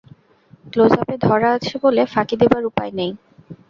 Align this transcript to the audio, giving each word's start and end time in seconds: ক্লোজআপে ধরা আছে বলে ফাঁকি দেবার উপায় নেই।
ক্লোজআপে 0.73 1.15
ধরা 1.25 1.49
আছে 1.57 1.75
বলে 1.83 2.01
ফাঁকি 2.13 2.35
দেবার 2.41 2.63
উপায় 2.65 2.91
নেই। 2.99 3.11